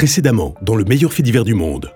Précédemment, 0.00 0.54
dans 0.62 0.76
le 0.76 0.84
meilleur 0.84 1.12
fait 1.12 1.22
divers 1.22 1.44
du 1.44 1.52
monde. 1.52 1.92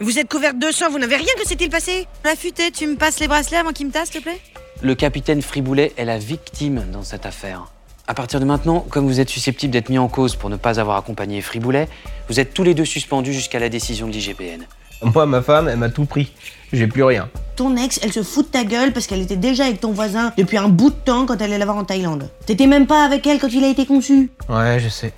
Vous 0.00 0.18
êtes 0.18 0.28
couverte 0.28 0.58
de 0.58 0.72
sang, 0.72 0.90
vous 0.90 0.98
n'avez 0.98 1.14
rien 1.14 1.32
que 1.40 1.46
s'est-il 1.46 1.70
passé? 1.70 2.08
Affûté, 2.24 2.72
tu 2.72 2.84
me 2.88 2.96
passes 2.96 3.20
les 3.20 3.28
bracelets 3.28 3.58
avant 3.58 3.70
qu'il 3.70 3.86
me 3.86 3.92
tasse, 3.92 4.10
s'il 4.10 4.22
te 4.22 4.24
plaît? 4.24 4.40
Le 4.82 4.96
capitaine 4.96 5.40
Friboulet 5.40 5.92
est 5.96 6.04
la 6.04 6.18
victime 6.18 6.84
dans 6.92 7.04
cette 7.04 7.26
affaire. 7.26 7.66
À 8.08 8.14
partir 8.14 8.40
de 8.40 8.44
maintenant, 8.44 8.80
comme 8.90 9.06
vous 9.06 9.20
êtes 9.20 9.28
susceptible 9.28 9.72
d'être 9.72 9.88
mis 9.88 9.98
en 9.98 10.08
cause 10.08 10.34
pour 10.34 10.50
ne 10.50 10.56
pas 10.56 10.80
avoir 10.80 10.96
accompagné 10.96 11.40
Friboulet, 11.40 11.86
vous 12.28 12.40
êtes 12.40 12.54
tous 12.54 12.64
les 12.64 12.74
deux 12.74 12.84
suspendus 12.84 13.32
jusqu'à 13.32 13.60
la 13.60 13.68
décision 13.68 14.08
de 14.08 14.12
l'IGPN. 14.12 14.66
Moi, 15.14 15.26
ma 15.26 15.42
femme, 15.42 15.68
elle 15.68 15.78
m'a 15.78 15.90
tout 15.90 16.06
pris. 16.06 16.32
J'ai 16.72 16.88
plus 16.88 17.04
rien. 17.04 17.28
Ton 17.54 17.76
ex, 17.76 18.00
elle 18.02 18.12
se 18.12 18.24
fout 18.24 18.46
de 18.46 18.50
ta 18.50 18.64
gueule 18.64 18.92
parce 18.92 19.06
qu'elle 19.06 19.22
était 19.22 19.36
déjà 19.36 19.66
avec 19.66 19.80
ton 19.80 19.92
voisin 19.92 20.32
depuis 20.36 20.56
un 20.56 20.68
bout 20.68 20.90
de 20.90 20.96
temps 20.96 21.24
quand 21.24 21.36
elle 21.36 21.50
allait 21.50 21.58
la 21.58 21.66
voir 21.66 21.76
en 21.76 21.84
Thaïlande. 21.84 22.30
T'étais 22.46 22.66
même 22.66 22.88
pas 22.88 23.04
avec 23.04 23.24
elle 23.28 23.38
quand 23.38 23.52
il 23.52 23.62
a 23.62 23.68
été 23.68 23.86
conçu? 23.86 24.30
Ouais, 24.48 24.80
je 24.80 24.88
sais. 24.88 25.12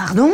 Pardon? 0.00 0.32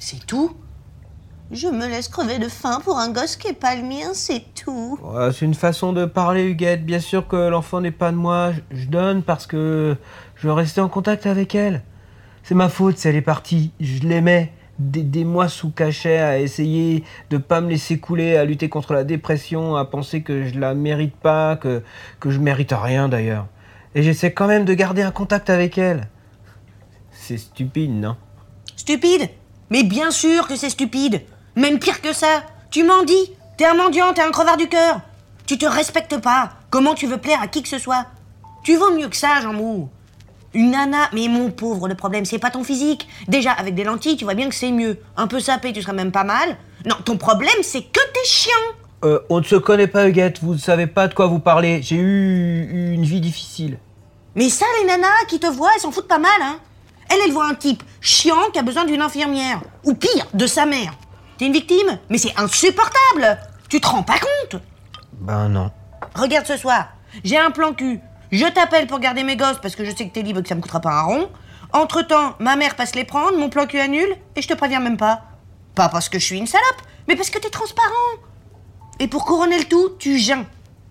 C'est 0.00 0.26
tout 0.26 0.56
Je 1.52 1.68
me 1.68 1.86
laisse 1.86 2.08
crever 2.08 2.38
de 2.38 2.48
faim 2.48 2.80
pour 2.84 2.98
un 2.98 3.10
gosse 3.10 3.36
qui 3.36 3.48
est 3.48 3.52
pas 3.52 3.74
le 3.76 3.82
mien, 3.82 4.12
c'est 4.14 4.42
tout. 4.54 4.98
Ouais, 5.02 5.32
c'est 5.32 5.44
une 5.44 5.54
façon 5.54 5.92
de 5.92 6.04
parler, 6.06 6.44
Huguette. 6.44 6.84
Bien 6.86 7.00
sûr 7.00 7.26
que 7.28 7.36
l'enfant 7.48 7.80
n'est 7.80 7.90
pas 7.90 8.10
de 8.12 8.16
moi. 8.16 8.52
Je- 8.52 8.76
Je 8.82 8.86
donne 8.88 9.22
parce 9.22 9.46
que 9.46 9.96
je 10.36 10.46
veux 10.46 10.52
rester 10.52 10.80
en 10.80 10.88
contact 10.88 11.26
avec 11.26 11.54
elle. 11.54 11.82
C'est 12.44 12.54
ma 12.54 12.68
faute 12.68 12.96
si 12.98 13.08
elle 13.08 13.16
est 13.16 13.20
partie. 13.22 13.72
Je 13.80 14.00
l'aimais. 14.02 14.52
Des, 14.78 15.02
des 15.02 15.24
mois 15.24 15.48
sous 15.48 15.68
cachet 15.70 16.16
à 16.20 16.38
essayer 16.38 17.04
de 17.28 17.36
pas 17.36 17.60
me 17.60 17.68
laisser 17.68 17.98
couler, 17.98 18.36
à 18.38 18.46
lutter 18.46 18.70
contre 18.70 18.94
la 18.94 19.04
dépression, 19.04 19.76
à 19.76 19.84
penser 19.84 20.22
que 20.22 20.46
je 20.46 20.58
la 20.58 20.72
mérite 20.74 21.14
pas, 21.16 21.56
que, 21.56 21.82
que 22.18 22.30
je 22.30 22.38
mérite 22.38 22.72
rien 22.72 23.10
d'ailleurs. 23.10 23.46
Et 23.94 24.02
j'essaie 24.02 24.32
quand 24.32 24.46
même 24.46 24.64
de 24.64 24.72
garder 24.72 25.02
un 25.02 25.10
contact 25.10 25.50
avec 25.50 25.76
elle. 25.76 26.08
C'est 27.10 27.36
stupide, 27.36 27.90
non? 27.90 28.16
Stupide 28.76 29.28
Mais 29.70 29.82
bien 29.84 30.10
sûr 30.10 30.46
que 30.48 30.56
c'est 30.56 30.70
stupide 30.70 31.22
Même 31.56 31.78
pire 31.78 32.02
que 32.02 32.12
ça 32.12 32.42
Tu 32.70 32.84
m'en 32.84 33.02
dis 33.02 33.30
T'es 33.56 33.64
un 33.66 33.74
mendiant, 33.74 34.12
t'es 34.12 34.22
un 34.22 34.30
crevard 34.30 34.56
du 34.56 34.68
cœur 34.68 35.00
Tu 35.46 35.58
te 35.58 35.66
respectes 35.66 36.18
pas 36.18 36.52
Comment 36.70 36.94
tu 36.94 37.06
veux 37.06 37.18
plaire 37.18 37.40
à 37.42 37.46
qui 37.48 37.62
que 37.62 37.68
ce 37.68 37.78
soit? 37.78 38.06
Tu 38.62 38.76
vaux 38.76 38.92
mieux 38.92 39.08
que 39.08 39.16
ça, 39.16 39.40
Jean 39.40 39.52
Mou 39.52 39.88
Une 40.54 40.70
nana, 40.72 41.08
mais 41.12 41.28
mon 41.28 41.50
pauvre, 41.50 41.88
le 41.88 41.94
problème, 41.94 42.24
c'est 42.24 42.38
pas 42.38 42.50
ton 42.50 42.62
physique. 42.64 43.08
Déjà, 43.28 43.52
avec 43.52 43.74
des 43.74 43.84
lentilles, 43.84 44.16
tu 44.16 44.24
vois 44.24 44.34
bien 44.34 44.48
que 44.48 44.54
c'est 44.54 44.70
mieux. 44.70 44.98
Un 45.16 45.26
peu 45.26 45.40
sapé, 45.40 45.72
tu 45.72 45.82
serais 45.82 45.92
même 45.94 46.12
pas 46.12 46.24
mal. 46.24 46.56
Non, 46.86 46.96
ton 47.04 47.16
problème, 47.16 47.62
c'est 47.62 47.82
que 47.82 48.00
t'es 48.12 48.24
chiant 48.26 48.52
Euh, 49.04 49.20
on 49.30 49.38
ne 49.40 49.44
se 49.44 49.56
connaît 49.56 49.86
pas, 49.86 50.08
Huguette. 50.08 50.40
Vous 50.42 50.54
ne 50.54 50.58
savez 50.58 50.86
pas 50.86 51.08
de 51.08 51.14
quoi 51.14 51.26
vous 51.26 51.38
parlez. 51.38 51.80
J'ai 51.82 51.96
eu 51.96 52.92
une 52.94 53.04
vie 53.04 53.20
difficile. 53.20 53.78
Mais 54.34 54.48
ça, 54.48 54.66
les 54.80 54.86
nanas 54.86 55.24
qui 55.28 55.40
te 55.40 55.46
voient, 55.46 55.70
elles 55.74 55.80
s'en 55.80 55.90
foutent 55.90 56.08
pas 56.08 56.18
mal, 56.18 56.30
hein 56.42 56.58
Elle, 57.10 57.18
elle 57.24 57.32
voit 57.32 57.46
un 57.46 57.54
type 57.54 57.82
chiant 58.00 58.50
qui 58.52 58.58
a 58.58 58.62
besoin 58.62 58.84
d'une 58.84 59.02
infirmière. 59.02 59.60
Ou 59.84 59.94
pire, 59.94 60.26
de 60.32 60.46
sa 60.46 60.64
mère. 60.64 60.92
T'es 61.38 61.46
une 61.46 61.52
victime 61.52 61.98
Mais 62.08 62.18
c'est 62.18 62.38
insupportable 62.38 63.38
Tu 63.68 63.80
te 63.80 63.88
rends 63.88 64.02
pas 64.02 64.18
compte 64.18 64.60
Ben 65.14 65.48
non. 65.48 65.70
Regarde 66.14 66.46
ce 66.46 66.56
soir, 66.56 66.88
j'ai 67.24 67.38
un 67.38 67.50
plan 67.50 67.72
cul. 67.72 68.00
Je 68.30 68.46
t'appelle 68.46 68.86
pour 68.86 69.00
garder 69.00 69.24
mes 69.24 69.36
gosses 69.36 69.58
parce 69.60 69.74
que 69.74 69.84
je 69.84 69.90
sais 69.90 70.06
que 70.06 70.12
t'es 70.12 70.22
libre 70.22 70.40
et 70.40 70.42
que 70.42 70.48
ça 70.48 70.54
me 70.54 70.60
coûtera 70.60 70.80
pas 70.80 70.92
un 70.92 71.02
rond. 71.02 71.30
Entre-temps, 71.72 72.34
ma 72.38 72.56
mère 72.56 72.76
passe 72.76 72.94
les 72.94 73.04
prendre, 73.04 73.36
mon 73.36 73.48
plan 73.48 73.66
cul 73.66 73.80
annule 73.80 74.16
et 74.36 74.42
je 74.42 74.48
te 74.48 74.54
préviens 74.54 74.80
même 74.80 74.96
pas. 74.96 75.22
Pas 75.74 75.88
parce 75.88 76.08
que 76.08 76.18
je 76.18 76.24
suis 76.24 76.38
une 76.38 76.46
salope, 76.46 76.82
mais 77.08 77.16
parce 77.16 77.30
que 77.30 77.38
t'es 77.38 77.50
transparent. 77.50 77.90
Et 78.98 79.08
pour 79.08 79.24
couronner 79.24 79.58
le 79.58 79.64
tout, 79.64 79.90
tu 79.98 80.18
geins. 80.18 80.44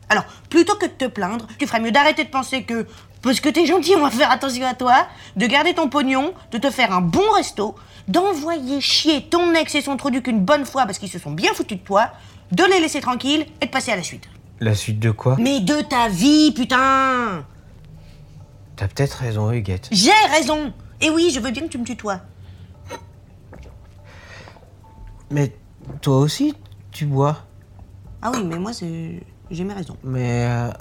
Alors, 0.10 0.24
plutôt 0.50 0.76
que 0.76 0.88
de 0.88 0.92
te 0.92 1.06
plaindre, 1.06 1.46
tu 1.60 1.68
ferais 1.68 1.80
mieux 1.80 1.92
d'arrêter 1.92 2.24
de 2.24 2.30
penser 2.30 2.64
que, 2.64 2.88
parce 3.22 3.40
que 3.40 3.50
t'es 3.50 3.66
gentil, 3.66 3.94
on 3.98 4.02
va 4.02 4.10
faire 4.12 4.32
attention 4.32 4.66
à 4.66 4.74
toi, 4.74 5.08
de 5.36 5.46
garder 5.46 5.74
ton 5.74 5.90
pognon, 5.90 6.34
de 6.52 6.58
te 6.58 6.70
faire 6.70 6.92
un 6.94 7.02
bon 7.02 7.30
resto, 7.36 7.76
d'envoyer 8.08 8.82
chier 8.82 9.24
ton 9.30 9.54
ex 9.54 9.76
et 9.76 9.82
son 9.82 9.98
trou 9.98 10.10
du 10.10 10.20
une 10.20 10.40
bonne 10.42 10.66
fois 10.66 10.86
parce 10.86 10.98
qu'ils 11.00 11.10
se 11.10 11.20
sont 11.20 11.32
bien 11.32 11.54
foutus 11.54 11.80
de 11.80 11.84
toi, 11.84 12.12
de 12.52 12.64
les 12.64 12.80
laisser 12.80 13.02
tranquilles 13.02 13.46
et 13.62 13.66
de 13.66 13.72
passer 13.72 13.92
à 13.92 13.96
la 13.96 14.04
suite. 14.04 14.30
La 14.60 14.76
suite 14.76 15.00
de 15.00 15.12
quoi? 15.12 15.38
Mais 15.40 15.60
de 15.62 15.82
ta 15.82 16.08
vie, 16.10 16.52
putain 16.52 17.46
T'as 18.76 18.88
peut-être 18.88 19.14
raison, 19.14 19.52
Huguette. 19.52 19.90
J'ai 19.92 20.12
raison 20.32 20.74
Et 21.02 21.10
oui, 21.10 21.32
je 21.34 21.40
veux 21.40 21.52
bien 21.52 21.64
que 21.64 21.68
tu 21.68 21.78
me 21.78 21.86
tutoies. 21.86 22.22
Mais 25.32 25.54
toi 26.02 26.18
aussi, 26.18 26.54
tu 26.92 27.06
bois? 27.06 27.38
Ah 28.22 28.32
oui, 28.34 28.44
mais 28.44 28.58
moi, 28.58 28.74
c'est... 28.74 29.22
j'ai 29.52 29.64
mes 29.64 29.74
raisons. 29.74 29.96
Mais... 30.04 30.46
euh, 30.48 30.72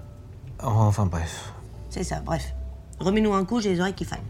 Enfin 0.61 1.07
bref. 1.07 1.53
C'est 1.91 2.05
ça, 2.05 2.21
bref. 2.25 2.55
Remets-nous 3.01 3.33
un 3.35 3.45
coup, 3.45 3.61
j'ai 3.61 3.71
les 3.71 3.81
oreilles 3.81 3.95
qui 3.95 4.05
faillent. 4.05 4.21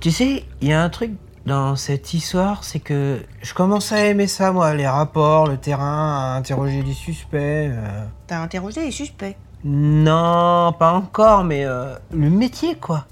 Tu 0.00 0.10
sais, 0.10 0.44
il 0.60 0.68
y 0.68 0.72
a 0.72 0.82
un 0.82 0.88
truc 0.88 1.12
dans 1.44 1.76
cette 1.76 2.12
histoire, 2.14 2.62
c'est 2.62 2.78
que 2.80 3.20
je 3.42 3.54
commence 3.54 3.92
à 3.92 4.04
aimer 4.04 4.26
ça, 4.26 4.52
moi, 4.52 4.74
les 4.74 4.86
rapports, 4.86 5.46
le 5.46 5.56
terrain, 5.56 6.34
à 6.34 6.36
interroger 6.36 6.82
les 6.82 6.92
suspects. 6.92 7.36
euh. 7.70 8.04
T'as 8.26 8.42
interrogé 8.42 8.82
les 8.84 8.90
suspects? 8.90 9.36
Non, 9.64 10.72
pas 10.78 10.92
encore, 10.92 11.44
mais 11.44 11.64
euh, 11.64 11.94
le 12.12 12.30
métier, 12.30 12.76
quoi. 12.76 13.06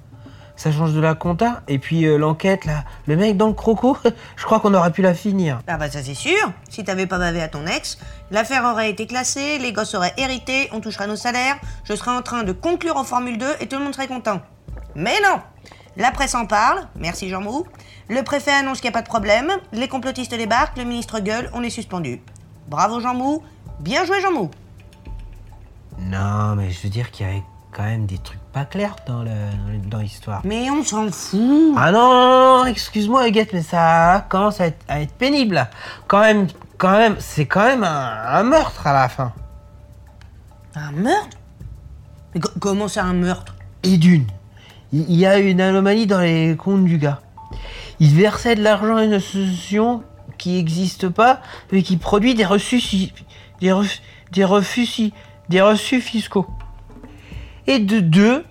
Ça 0.57 0.73
change 0.73 0.95
de 0.95 1.01
la 1.01 1.15
compta. 1.15 1.63
Et 1.69 1.79
puis 1.79 2.07
euh, 2.07 2.17
l'enquête, 2.17 2.65
là, 2.65 2.85
le 3.07 3.17
mec 3.17 3.37
dans 3.37 3.49
le 3.49 3.53
croco, 3.53 3.97
je 4.37 4.45
crois 4.45 4.61
qu'on 4.61 4.75
aurait 4.75 4.91
pu 4.91 5.03
la 5.03 5.15
finir. 5.15 5.61
Ah 5.67 5.77
bah 5.77 5.91
ça 5.91 6.03
c'est 6.03 6.15
sûr. 6.15 6.53
Si 6.71 6.83
t'avais 6.83 7.07
pas 7.07 7.19
bavé 7.19 7.43
à 7.43 7.49
ton 7.49 7.67
ex, 7.67 7.99
l'affaire 8.31 8.65
aurait 8.65 8.91
été 8.91 9.07
classée, 9.07 9.59
les 9.59 9.73
gosses 9.73 9.95
auraient 9.95 10.15
hérité, 10.17 10.69
on 10.73 10.81
toucherait 10.81 11.07
nos 11.07 11.17
salaires, 11.17 11.57
je 11.85 11.95
serais 11.95 12.11
en 12.11 12.23
train 12.23 12.43
de 12.43 12.53
conclure 12.53 12.97
en 12.97 13.05
Formule 13.05 13.39
2 13.39 13.47
et 13.61 13.69
tout 13.69 13.77
le 13.77 13.85
monde 13.85 13.95
serait 13.95 14.09
content. 14.09 14.41
Mais 14.95 15.17
non 15.23 15.41
La 15.97 16.11
presse 16.11 16.35
en 16.35 16.47
parle, 16.47 16.87
merci 16.97 17.29
Jean 17.29 17.43
Mou. 17.43 17.67
Le 18.09 18.23
préfet 18.23 18.53
annonce 18.53 18.81
qu'il 18.81 18.89
n'y 18.89 18.95
a 18.95 18.99
pas 18.99 19.03
de 19.03 19.09
problème, 19.09 19.51
les 19.73 19.89
complotistes 19.89 20.35
débarquent, 20.35 20.79
le 20.79 20.85
ministre 20.85 21.21
gueule, 21.21 21.51
on 21.53 21.63
est 21.63 21.71
suspendu. 21.71 22.23
Bravo 22.69 23.01
Jean 23.01 23.15
Mou, 23.15 23.43
bien 23.81 24.05
joué 24.05 24.21
Jean 24.23 24.33
Mou. 24.33 24.51
Non, 25.99 26.55
mais 26.57 26.71
je 26.71 26.83
veux 26.83 26.89
dire 26.89 27.11
qu'il 27.11 27.27
y 27.27 27.29
avait 27.29 27.43
quand 27.77 27.83
même 27.85 28.07
des 28.07 28.17
trucs 28.17 28.41
pas 28.55 28.65
clairs 28.65 28.97
dans 29.07 29.23
le- 29.23 29.79
dans 29.91 29.99
l'histoire. 29.99 30.41
Mais 30.45 30.71
on 30.71 30.83
s'en 30.83 31.11
fout. 31.13 31.75
Ah 31.77 31.93
non, 31.93 32.09
non, 32.15 32.59
non, 32.61 32.65
excuse-moi, 32.65 33.29
Huguette, 33.29 33.53
mais 33.53 33.63
ça 33.63 34.25
commence 34.31 34.63
à 34.63 34.69
être, 34.69 34.83
à 34.89 35.03
être 35.03 35.13
pénible, 35.13 35.57
là. 35.57 35.69
Quand 36.07 36.21
même, 36.21 36.47
quand 36.79 36.97
même, 36.97 37.17
c'est 37.19 37.45
quand 37.45 37.65
même 37.67 37.85
un, 37.85 38.13
un 38.29 38.43
meurtre 38.45 38.87
à 38.87 38.95
la 38.95 39.09
fin. 39.11 39.33
Un 40.75 40.93
meurtre? 40.93 41.37
Mais 42.35 42.41
comment 42.61 42.89
ça 42.89 43.05
un 43.05 43.13
meurtre? 43.13 43.55
Et 43.83 43.99
d'une, 43.99 44.27
il 44.93 45.15
y 45.15 45.27
a 45.27 45.39
une 45.39 45.61
anomalie 45.61 46.07
dans 46.07 46.21
les 46.21 46.57
comptes 46.57 46.85
du 46.85 46.97
gars. 46.97 47.21
Il 48.01 48.15
versait 48.15 48.55
de 48.55 48.63
l'argent 48.63 48.97
à 48.97 49.05
une 49.05 49.13
association 49.15 50.03
qui 50.39 50.53
n'existe 50.55 51.09
pas, 51.11 51.41
mais 51.73 51.83
qui 51.83 51.99
produit 51.99 52.35
des 52.35 52.45
reçus, 52.47 52.81
si- 52.81 53.13
des, 53.61 53.75
des 54.33 54.45
refus, 54.45 54.87
si- 54.87 55.13
des 55.51 55.61
reçus 55.61 56.01
fiscaux. 56.01 56.47
Et 57.67 57.79
de 57.79 58.01
deux, 58.01 58.45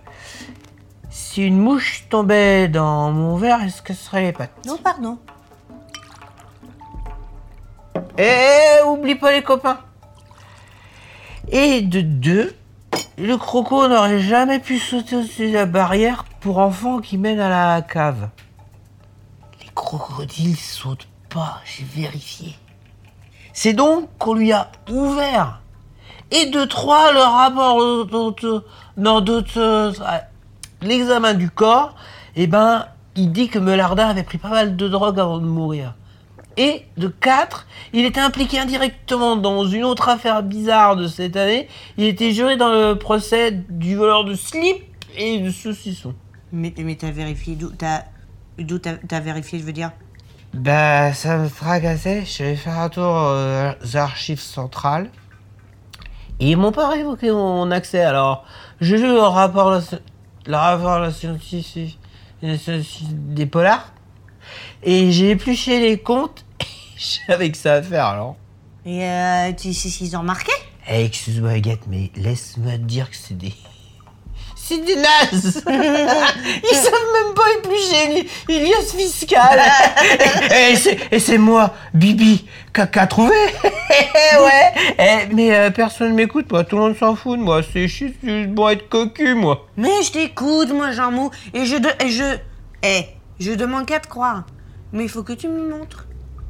si 1.09 1.45
une 1.45 1.57
mouche 1.57 2.05
tombait 2.09 2.67
dans 2.67 3.11
mon 3.11 3.37
verre, 3.37 3.61
est-ce 3.63 3.81
que 3.81 3.93
ce 3.93 4.05
serait 4.05 4.21
les 4.21 4.33
pattes? 4.33 4.65
Non, 4.65 4.77
pardon. 4.77 5.17
Eh, 8.17 8.83
oublie 8.85 9.15
pas 9.15 9.31
les 9.31 9.41
copains. 9.41 9.79
Et 11.49 11.81
de 11.81 12.01
deux, 12.01 12.55
le 13.17 13.37
croco 13.37 13.87
n'aurait 13.87 14.19
jamais 14.19 14.59
pu 14.59 14.79
sauter 14.79 15.15
au-dessus 15.15 15.47
de 15.49 15.53
la 15.53 15.65
barrière 15.65 16.25
pour 16.41 16.57
enfants 16.57 16.99
qui 16.99 17.17
mène 17.17 17.39
à 17.39 17.75
la 17.75 17.81
cave. 17.81 18.29
Les 19.61 19.69
crocodiles 19.73 20.57
sautent 20.57 21.07
pas, 21.29 21.61
j'ai 21.63 21.85
vérifié. 21.85 22.55
C'est 23.53 23.73
donc 23.73 24.09
qu'on 24.17 24.33
lui 24.33 24.51
a 24.51 24.69
ouvert. 24.89 25.61
Et 26.31 26.47
de 26.47 26.65
trois, 26.65 27.13
le 27.13 27.19
rapport 27.19 27.77
euh, 28.97 29.01
d'autre- 29.01 29.01
non, 29.01 29.21
d'autre- 29.21 29.57
euh, 29.59 29.91
l'examen 30.81 31.33
du 31.33 31.49
corps, 31.49 31.95
eh 32.35 32.47
ben, 32.47 32.85
il 33.15 33.31
dit 33.31 33.47
que 33.47 33.59
Melarda 33.59 34.07
avait 34.07 34.23
pris 34.23 34.37
pas 34.37 34.49
mal 34.49 34.75
de 34.75 34.87
drogue 34.87 35.19
avant 35.19 35.39
de 35.39 35.45
mourir. 35.45 35.95
Et 36.57 36.85
de 36.97 37.07
4, 37.09 37.67
il 37.91 38.05
était 38.05 38.21
impliqué 38.21 38.59
indirectement 38.59 39.35
dans 39.35 39.65
une 39.65 39.83
autre 39.83 40.07
affaire 40.07 40.41
bizarre 40.41 40.95
de 40.95 41.07
cette 41.07 41.35
année. 41.35 41.67
Il 41.97 42.05
était 42.05 42.31
juré 42.31 42.55
dans 42.55 42.69
le 42.71 42.95
procès 42.95 43.51
du 43.51 43.95
voleur 43.97 44.23
de 44.23 44.35
slip 44.35 44.77
et 45.17 45.39
de 45.39 45.49
saucisson. 45.49 46.13
Mais, 46.53 46.73
mais 46.77 46.95
t'as 46.95 47.11
vérifié 47.11 47.55
d'où 47.55 47.69
T'as. 47.71 48.03
D'où 48.57 48.79
t'as 48.79 48.93
t'as 49.05 49.19
vérifié, 49.19 49.59
je 49.59 49.65
veux 49.65 49.73
dire? 49.73 49.91
Bah, 50.53 51.11
ça 51.13 51.37
me 51.37 51.49
tracassait. 51.49 52.23
Je 52.25 52.43
allé 52.43 52.55
faire 52.55 52.79
un 52.79 52.87
tour 52.87 53.03
euh, 53.05 53.73
aux 53.83 53.97
archives 53.97 54.39
centrales. 54.39 55.09
Ils 56.39 56.57
m'ont 56.57 56.71
pas 56.71 56.89
révoqué 56.89 57.31
mon 57.31 57.71
accès. 57.71 58.01
Alors, 58.01 58.45
j'ai 58.81 58.97
lu 58.97 59.07
le 59.07 59.19
rapport, 59.19 59.71
la, 59.71 59.81
le 60.47 60.55
rapport 60.55 60.99
la 60.99 61.11
scientifique, 61.11 61.99
la 62.41 62.57
scientifique 62.57 63.33
des 63.33 63.45
polars. 63.45 63.93
Et 64.83 65.11
j'ai 65.11 65.31
épluché 65.31 65.79
les 65.79 65.99
comptes. 65.99 66.45
Et 66.61 66.65
j'avais 67.27 67.51
que 67.51 67.57
ça 67.57 67.75
à 67.75 67.81
faire 67.81 68.05
alors. 68.05 68.35
Et 68.85 69.03
euh, 69.03 69.51
tu 69.53 69.73
sais 69.73 69.89
ce 69.89 69.97
qu'ils 69.97 70.15
ont 70.15 70.21
remarqué 70.21 70.51
Eh, 70.89 71.03
excuse-moi, 71.05 71.51
Agathe, 71.51 71.87
mais 71.87 72.11
laisse-moi 72.15 72.73
te 72.73 72.83
dire 72.83 73.09
que 73.09 73.15
c'est 73.15 73.37
des. 73.37 73.53
C'est 74.67 74.83
des 74.83 74.95
nazes 74.95 75.63
Ils 75.67 76.75
savent 76.75 76.93
même 77.13 77.33
pas 77.35 77.43
éplucher 77.59 78.27
une, 78.49 78.55
une 78.55 78.63
liasse 78.63 78.93
fiscale 78.95 79.61
Et, 80.51 80.71
et 80.71 80.75
c'est- 80.75 80.97
et 81.11 81.19
c'est 81.19 81.37
moi, 81.37 81.73
Bibi, 81.93 82.45
qu'a 82.73 82.87
trouvé 83.05 83.35
Ouais 83.63 84.73
Eh, 84.97 85.33
Mais 85.33 85.55
euh, 85.55 85.69
personne 85.69 86.13
m'écoute, 86.15 86.51
moi, 86.51 86.63
tout 86.63 86.77
le 86.77 86.81
monde 86.81 86.97
s'en 86.97 87.15
fout 87.15 87.37
de 87.37 87.43
moi, 87.43 87.61
c'est 87.61 87.87
juste 87.87 88.15
juste 88.23 88.49
bon 88.49 88.69
être 88.69 88.89
cocu, 88.89 89.35
moi 89.35 89.67
Mais 89.77 90.01
je 90.03 90.11
t'écoute, 90.11 90.69
moi, 90.73 90.91
Jean 90.91 91.11
Mou, 91.11 91.29
et 91.53 91.65
je. 91.65 91.75
De, 91.77 91.89
et 92.03 92.09
je. 92.09 92.37
Eh, 92.83 93.05
je 93.39 93.51
demande 93.51 93.85
qu'à 93.85 93.99
te 93.99 94.07
croire. 94.07 94.45
Mais 94.93 95.03
il 95.03 95.09
faut 95.09 95.23
que 95.23 95.33
tu 95.33 95.47
me 95.47 95.69
montres. 95.69 96.07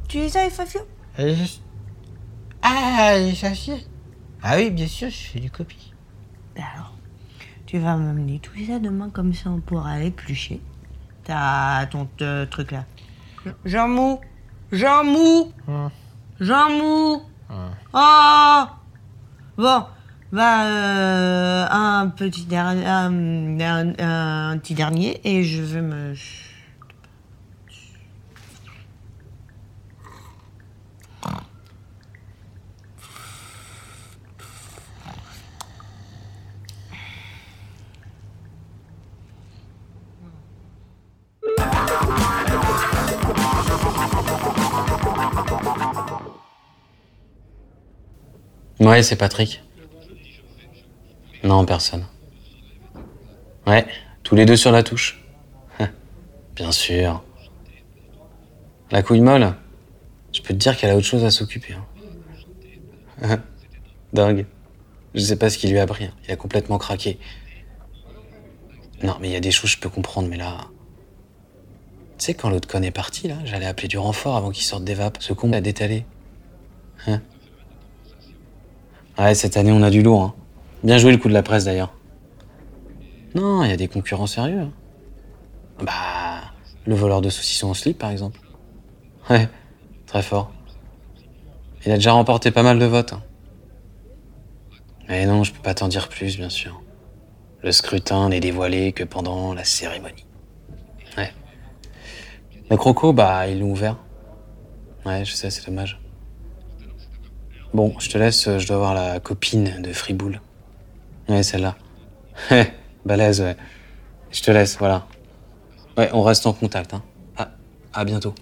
Tu 0.08 0.20
les 0.20 0.38
as, 0.38 0.50
Fafio 0.50 0.82
Et 1.20 1.36
je- 1.36 1.60
Ah, 2.62 3.18
les 3.18 3.34
Ah 4.42 4.56
oui, 4.56 4.70
bien 4.70 4.88
sûr, 4.88 5.10
je 5.10 5.32
fais 5.34 5.40
du 5.40 5.52
copie. 5.52 5.94
Alors, 6.58 6.94
tu 7.66 7.80
vas 7.80 7.96
m'amener 7.98 8.40
tout 8.40 8.52
ça 8.68 8.80
demain, 8.80 9.10
comme 9.10 9.34
ça 9.34 9.50
on 9.50 9.60
pourra 9.60 9.98
l'éplucher. 10.00 10.62
T'as 11.24 11.86
ton 11.88 12.08
euh, 12.22 12.46
truc 12.46 12.72
là. 12.72 12.86
Jean 13.66 13.88
Mou 13.88 14.20
Jean 14.72 15.04
Mou 15.04 15.52
Hum. 15.68 15.90
Jean 16.40 16.70
Mou 16.70 17.22
Oh 17.94 18.64
Bon, 19.58 19.84
bah, 20.32 20.64
euh, 20.66 21.66
un 21.72 22.08
petit 22.10 22.46
dernier. 22.46 22.86
Un, 22.86 23.60
un- 23.60 24.52
un 24.52 24.58
petit 24.58 24.74
dernier, 24.74 25.22
et 25.24 25.44
je 25.44 25.62
vais 25.62 25.82
me. 25.82 26.14
Ouais, 48.86 49.02
c'est 49.02 49.16
Patrick. 49.16 49.64
Non, 51.44 51.66
personne. 51.66 52.06
Ouais, 53.66 53.88
tous 54.22 54.36
les 54.36 54.46
deux 54.46 54.56
sur 54.56 54.72
la 54.72 54.84
touche. 54.84 55.24
Bien 56.56 56.72
sûr. 56.72 57.24
La 58.92 59.02
couille 59.02 59.22
molle, 59.22 59.56
je 60.32 60.42
peux 60.42 60.54
te 60.54 60.60
dire 60.60 60.78
qu'elle 60.78 60.92
a 60.92 60.96
autre 60.96 61.06
chose 61.08 61.26
à 61.26 61.32
s'occuper. 61.32 61.74
hein. 63.22 63.42
Dingue. 64.14 64.46
Je 65.16 65.20
sais 65.22 65.36
pas 65.36 65.50
ce 65.50 65.58
qu'il 65.58 65.72
lui 65.72 65.80
a 65.80 65.88
pris. 65.88 66.06
hein. 66.06 66.14
Il 66.26 66.32
a 66.32 66.36
complètement 66.36 66.78
craqué. 66.78 67.18
Non, 69.02 69.18
mais 69.20 69.30
il 69.30 69.34
y 69.34 69.36
a 69.36 69.40
des 69.40 69.52
choses 69.52 69.72
que 69.72 69.78
je 69.78 69.82
peux 69.82 69.90
comprendre, 69.90 70.30
mais 70.30 70.38
là. 70.38 70.68
Tu 72.18 72.26
sais, 72.26 72.34
quand 72.36 72.50
l'autre 72.50 72.68
con 72.68 72.84
est 72.84 72.92
parti, 72.92 73.28
là, 73.28 73.38
j'allais 73.46 73.66
appeler 73.66 73.88
du 73.88 73.98
renfort 73.98 74.38
avant 74.38 74.52
qu'il 74.52 74.64
sorte 74.64 74.84
des 74.84 74.94
vapes. 74.94 75.18
Ce 75.20 75.34
con 75.34 75.52
a 75.54 75.60
détalé. 75.60 76.06
Hein 77.08 77.22
Ouais, 79.18 79.34
cette 79.36 79.58
année, 79.58 79.72
on 79.72 79.82
a 79.84 79.90
du 79.90 80.02
lourd. 80.02 80.22
hein. 80.22 80.34
Bien 80.84 80.98
joué 80.98 81.12
le 81.12 81.18
coup 81.18 81.30
de 81.30 81.34
la 81.34 81.44
presse, 81.44 81.66
d'ailleurs. 81.66 81.94
Non, 83.34 83.64
il 83.64 83.70
y 83.70 83.74
a 83.74 83.78
des 83.78 83.88
concurrents 83.88 84.28
sérieux. 84.28 84.62
hein. 84.62 84.72
Bah, 85.82 86.52
le 86.86 86.96
voleur 86.96 87.22
de 87.22 87.30
saucisson 87.30 87.70
en 87.70 87.74
slip, 87.74 87.98
par 87.98 88.12
exemple. 88.12 88.40
Ouais, 89.30 89.50
très 90.06 90.22
fort. 90.22 90.52
Il 91.86 91.92
a 91.92 91.96
déjà 91.96 92.12
remporté 92.14 92.52
pas 92.52 92.64
mal 92.64 92.80
de 92.80 92.86
votes. 92.86 93.14
hein. 93.14 93.24
Mais 95.08 95.26
non, 95.26 95.44
je 95.44 95.52
peux 95.54 95.62
pas 95.62 95.74
t'en 95.74 95.88
dire 95.88 96.10
plus, 96.10 96.38
bien 96.38 96.50
sûr. 96.50 96.82
Le 97.62 97.72
scrutin 97.72 98.30
n'est 98.30 98.40
dévoilé 98.40 98.92
que 98.92 99.04
pendant 99.04 99.54
la 99.54 99.64
cérémonie. 99.64 100.26
Ouais. 101.18 101.32
Le 102.70 102.78
croco, 102.78 103.14
bah, 103.14 103.48
ils 103.48 103.60
l'ont 103.60 103.72
ouvert. 103.72 103.98
Ouais, 105.06 105.24
je 105.26 105.34
sais, 105.34 105.50
c'est 105.50 105.66
dommage. 105.68 106.00
Bon, 107.76 107.94
je 108.00 108.08
te 108.10 108.18
laisse, 108.18 108.48
euh, 108.48 108.58
je 108.58 108.66
dois 108.68 108.78
voir 108.78 108.94
la 108.94 109.20
copine 109.20 109.82
de 109.82 109.92
Friboul. 109.92 110.40
Ouais, 111.28 111.44
celle-là. 111.44 111.76
Ouais, 112.50 112.74
balèze, 113.06 113.42
ouais. 113.42 113.58
Je 114.32 114.42
te 114.42 114.50
laisse, 114.50 114.78
voilà. 114.78 115.06
Ouais, 115.98 116.10
on 116.14 116.22
reste 116.24 116.48
en 116.48 116.54
contact, 116.54 116.94
hein. 116.94 117.04
À, 117.36 117.50
à 117.94 118.06
bientôt. 118.06 118.34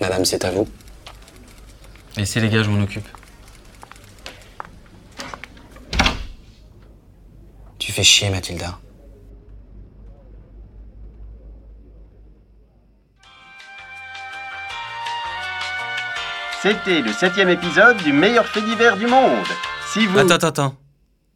Madame, 0.00 0.24
c'est 0.24 0.46
à 0.46 0.50
vous. 0.50 0.66
Laissez 2.16 2.40
les 2.40 2.48
gars, 2.48 2.62
je 2.62 2.70
m'en 2.70 2.82
occupe. 2.82 3.06
Fais 7.94 8.02
chier, 8.02 8.28
Mathilda. 8.30 8.78
C'était 16.62 17.02
le 17.02 17.12
septième 17.12 17.50
épisode 17.50 17.98
du 17.98 18.12
meilleur 18.12 18.46
fait 18.46 18.62
divers 18.62 18.96
du 18.96 19.06
monde. 19.06 19.44
Si 19.92 20.06
vous... 20.06 20.18
Attends, 20.18 20.34
attends, 20.34 20.46
attends. 20.48 20.76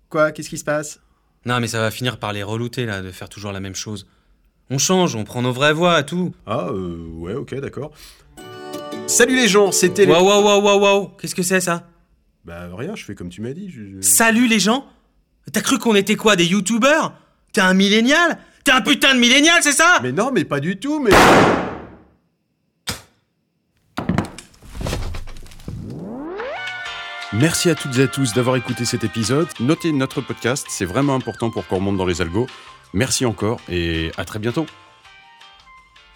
Quoi? 0.09 0.33
Qu'est-ce 0.33 0.49
qui 0.49 0.57
se 0.59 0.65
passe? 0.65 1.01
Non, 1.45 1.61
mais 1.61 1.69
ça 1.69 1.81
va 1.81 1.91
finir 1.91 2.19
par 2.19 2.33
les 2.33 2.43
relouter, 2.43 2.87
là, 2.87 3.03
de 3.03 3.11
faire 3.11 3.29
toujours 3.29 3.53
la 3.53 3.61
même 3.61 3.75
chose. 3.75 4.07
On 4.71 4.79
change, 4.79 5.15
on 5.17 5.25
prend 5.25 5.43
nos 5.43 5.53
vraies 5.53 5.73
voix 5.75 6.01
et 6.01 6.07
tout. 6.07 6.35
Ah, 6.47 6.69
euh, 6.71 7.09
ouais, 7.19 7.35
ok, 7.35 7.55
d'accord. 7.61 7.93
Salut 9.07 9.37
les 9.37 9.49
gens, 9.49 9.71
c'était 9.71 10.07
les... 10.07 10.13
Waouh, 10.13 10.25
waouh, 10.27 10.43
waouh, 10.45 10.63
waouh, 10.63 10.81
waouh. 10.81 11.09
Qu'est-ce 11.21 11.35
que 11.35 11.43
c'est, 11.43 11.61
ça? 11.61 11.87
Bah 12.45 12.69
rien, 12.75 12.97
je 12.97 13.05
fais 13.05 13.15
comme 13.15 13.29
tu 13.29 13.43
m'as 13.43 13.53
dit. 13.53 13.71
je- 13.71 14.01
Salut, 14.01 14.47
les 14.49 14.59
gens 14.59 14.87
T'as 15.53 15.61
cru 15.63 15.79
qu'on 15.79 15.95
était 15.95 16.17
quoi, 16.17 16.37
des 16.37 16.45
youtubeurs? 16.45 17.15
T'es 17.53 17.61
un 17.61 17.73
millénial? 17.73 18.39
T'es 18.65 18.73
un 18.73 18.83
putain 18.83 19.15
de 19.15 19.21
millénial, 19.21 19.63
c'est 19.63 19.73
ça? 19.73 19.99
Mais 20.03 20.13
non, 20.13 20.31
mais 20.33 20.45
pas 20.45 20.61
du 20.61 20.79
tout, 20.79 21.01
mais... 21.01 21.11
Merci 27.33 27.71
à 27.71 27.75
toutes 27.75 27.97
et 27.99 28.03
à 28.03 28.09
tous 28.09 28.35
d'avoir 28.35 28.57
écouté 28.57 28.85
cet 28.85 29.05
épisode. 29.05 29.47
Notez 29.61 29.93
notre 29.93 30.21
podcast, 30.21 30.67
c'est 30.69 30.85
vraiment 30.85 31.15
important 31.15 31.51
pour 31.51 31.67
qu'on 31.67 31.77
remonte 31.77 31.97
dans 31.97 32.07
les 32.07 32.21
algos. 32.21 32.47
Merci 32.93 33.25
encore 33.25 33.61
et 33.69 34.11
à 34.17 34.25
très 34.25 34.39
bientôt. 34.39 34.67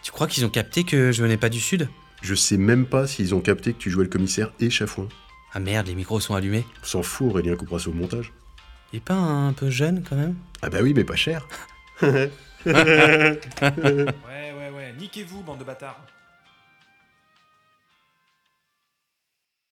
Tu 0.02 0.10
crois 0.10 0.26
qu'ils 0.26 0.44
ont 0.44 0.50
capté 0.50 0.84
que 0.84 1.12
je 1.12 1.22
venais 1.22 1.36
pas 1.36 1.48
du 1.48 1.60
Sud? 1.60 1.88
Je 2.22 2.34
sais 2.34 2.56
même 2.56 2.86
pas 2.86 3.06
s'ils 3.06 3.34
ont 3.34 3.40
capté 3.40 3.72
que 3.72 3.78
tu 3.78 3.90
jouais 3.90 4.04
le 4.04 4.10
commissaire 4.10 4.52
et 4.58 4.68
Chafouin. 4.68 5.08
Ah 5.54 5.60
merde, 5.60 5.86
les 5.86 5.94
micros 5.94 6.18
sont 6.18 6.34
allumés. 6.34 6.64
On 6.82 6.86
s'en 6.86 7.02
fout, 7.02 7.28
Aurélien 7.28 7.56
coupera 7.56 7.78
ça 7.78 7.90
au 7.90 7.92
montage. 7.92 8.32
Il 8.92 8.98
est 8.98 9.00
pas 9.00 9.14
un 9.14 9.52
peu 9.52 9.70
jeune, 9.70 10.02
quand 10.08 10.16
même? 10.16 10.34
Ah 10.60 10.68
bah 10.70 10.78
oui, 10.82 10.92
mais 10.94 11.04
pas 11.04 11.16
cher. 11.16 11.46
Ouais, 12.64 13.40
ouais, 14.56 14.70
ouais. 14.70 14.94
Niquez-vous, 14.98 15.42
bande 15.42 15.58
de 15.58 15.64
bâtards. 15.64 16.00